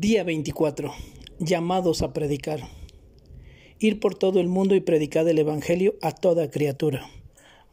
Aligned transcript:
Día 0.00 0.24
24. 0.24 0.94
Llamados 1.40 2.00
a 2.00 2.14
predicar. 2.14 2.60
Ir 3.78 4.00
por 4.00 4.14
todo 4.14 4.40
el 4.40 4.48
mundo 4.48 4.74
y 4.74 4.80
predicar 4.80 5.28
el 5.28 5.38
Evangelio 5.38 5.96
a 6.00 6.12
toda 6.12 6.50
criatura. 6.50 7.10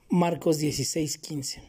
Marcos 0.09 0.59
16:15. 0.59 1.61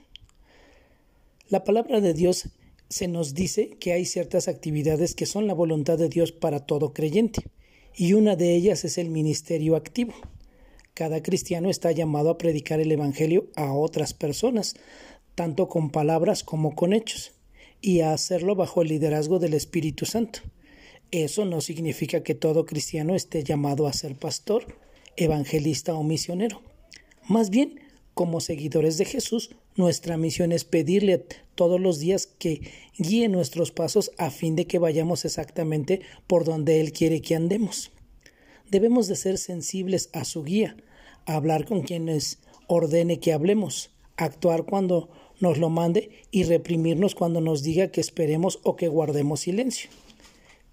La 1.49 1.63
palabra 1.63 2.01
de 2.01 2.13
Dios 2.13 2.49
se 2.89 3.07
nos 3.07 3.35
dice 3.35 3.77
que 3.79 3.93
hay 3.93 4.05
ciertas 4.05 4.49
actividades 4.49 5.15
que 5.15 5.27
son 5.27 5.47
la 5.47 5.55
voluntad 5.55 5.97
de 5.97 6.09
Dios 6.09 6.33
para 6.33 6.67
todo 6.67 6.93
creyente, 6.93 7.45
y 7.95 8.15
una 8.15 8.35
de 8.35 8.57
ellas 8.57 8.85
es 8.85 8.99
el 8.99 9.11
ministerio 9.11 9.77
activo. 9.77 10.13
Cada 10.93 11.23
cristiano 11.23 11.71
está 11.71 11.93
llamado 11.93 12.31
a 12.31 12.39
predicar 12.39 12.81
el 12.81 12.91
Evangelio 12.91 13.47
a 13.55 13.73
otras 13.75 14.13
personas, 14.13 14.75
tanto 15.37 15.69
con 15.69 15.91
palabras 15.91 16.43
como 16.43 16.75
con 16.75 16.95
hechos 16.95 17.38
y 17.81 18.01
a 18.01 18.13
hacerlo 18.13 18.55
bajo 18.55 18.83
el 18.83 18.89
liderazgo 18.89 19.39
del 19.39 19.55
Espíritu 19.55 20.07
Santo. 20.07 20.41
Eso 21.11 21.45
no 21.45 21.61
significa 21.61 22.23
que 22.23 22.35
todo 22.35 22.67
cristiano 22.67 23.15
esté 23.15 23.43
llamado 23.43 23.87
a 23.87 23.93
ser 23.93 24.15
pastor, 24.17 24.77
evangelista 25.17 25.95
o 25.95 26.03
misionero. 26.03 26.63
Más 27.29 27.51
bien, 27.51 27.81
como 28.15 28.41
seguidores 28.41 28.99
de 28.99 29.05
Jesús, 29.05 29.51
nuestra 29.77 30.17
misión 30.17 30.51
es 30.53 30.65
pedirle 30.65 31.25
todos 31.55 31.81
los 31.81 31.99
días 31.99 32.27
que 32.27 32.73
guíe 32.99 33.29
nuestros 33.29 33.71
pasos 33.71 34.11
a 34.19 34.31
fin 34.31 34.57
de 34.57 34.67
que 34.67 34.79
vayamos 34.79 35.25
exactamente 35.25 36.01
por 36.27 36.45
donde 36.45 36.81
Él 36.81 36.93
quiere 36.93 37.23
que 37.23 37.37
andemos. 37.37 37.93
Debemos 38.71 39.07
de 39.07 39.17
ser 39.17 39.39
sensibles 39.39 40.11
a 40.13 40.25
su 40.25 40.43
guía, 40.43 40.77
hablar 41.27 41.65
con 41.65 41.83
quienes 41.83 42.39
ordene 42.67 43.21
que 43.21 43.33
hablemos, 43.33 43.91
actuar 44.19 44.65
cuando 44.65 45.09
nos 45.41 45.57
lo 45.57 45.71
mande 45.71 46.11
y 46.31 46.45
reprimirnos 46.45 47.15
cuando 47.15 47.41
nos 47.41 47.63
diga 47.63 47.89
que 47.89 48.01
esperemos 48.01 48.59
o 48.65 48.77
que 48.77 48.89
guardemos 48.89 49.41
silencio. 49.41 49.89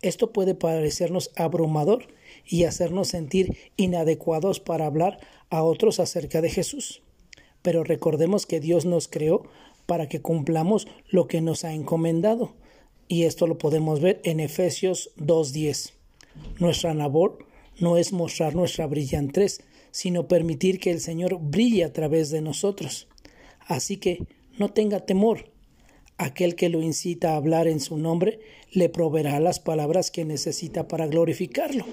Esto 0.02 0.34
puede 0.34 0.56
parecernos 0.56 1.32
abrumador 1.36 2.08
y 2.46 2.66
hacernos 2.66 3.08
sentir 3.08 3.58
inadecuados 3.78 4.60
para 4.60 4.86
hablar 4.86 5.20
a 5.50 5.64
otros 5.64 6.00
acerca 6.00 6.42
de 6.42 6.50
Jesús. 6.50 7.02
Pero 7.62 7.84
recordemos 7.84 8.46
que 8.46 8.60
Dios 8.60 8.86
nos 8.86 9.08
creó 9.08 9.44
para 9.86 10.10
que 10.10 10.22
cumplamos 10.22 10.88
lo 11.10 11.28
que 11.28 11.42
nos 11.42 11.64
ha 11.64 11.74
encomendado. 11.74 12.54
Y 13.08 13.24
esto 13.24 13.48
lo 13.48 13.58
podemos 13.58 14.00
ver 14.00 14.20
en 14.24 14.40
Efesios 14.40 15.12
2.10. 15.18 15.94
Nuestra 16.60 16.94
labor 16.94 17.46
no 17.80 17.98
es 17.98 18.14
mostrar 18.14 18.56
nuestra 18.56 18.88
brillantez, 18.88 19.62
sino 19.92 20.28
permitir 20.28 20.80
que 20.80 20.92
el 20.92 21.00
Señor 21.00 21.40
brille 21.40 21.84
a 21.84 21.94
través 21.94 22.30
de 22.30 22.42
nosotros. 22.42 23.08
Así 23.66 23.98
que 23.98 24.26
no 24.58 24.70
tenga 24.70 25.06
temor. 25.06 25.52
Aquel 26.18 26.56
que 26.56 26.70
lo 26.70 26.82
incita 26.82 27.32
a 27.32 27.36
hablar 27.36 27.68
en 27.68 27.80
su 27.80 27.98
nombre 27.98 28.40
le 28.72 28.88
proveerá 28.90 29.40
las 29.40 29.60
palabras 29.60 30.12
que 30.12 30.24
necesita 30.24 30.88
para 30.88 31.08
glorificarlo. 31.08 31.86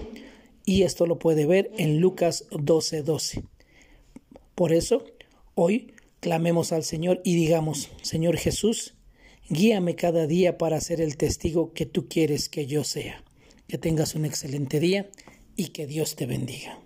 Y 0.64 0.82
esto 0.82 1.06
lo 1.06 1.18
puede 1.18 1.44
ver 1.46 1.70
en 1.76 1.98
Lucas 1.98 2.46
12:12. 2.50 3.42
Por 4.54 4.72
eso, 4.72 5.04
hoy 5.54 5.92
clamemos 6.20 6.72
al 6.72 6.84
Señor 6.84 7.20
y 7.24 7.34
digamos, 7.34 7.90
Señor 8.02 8.36
Jesús, 8.36 8.94
guíame 9.48 9.96
cada 9.96 10.26
día 10.26 10.56
para 10.56 10.80
ser 10.80 11.00
el 11.00 11.16
testigo 11.16 11.72
que 11.72 11.86
tú 11.86 12.06
quieres 12.08 12.48
que 12.48 12.66
yo 12.66 12.84
sea. 12.84 13.24
Que 13.66 13.78
tengas 13.78 14.14
un 14.14 14.24
excelente 14.24 14.78
día 14.78 15.10
y 15.56 15.68
que 15.68 15.86
Dios 15.86 16.14
te 16.14 16.26
bendiga. 16.26 16.78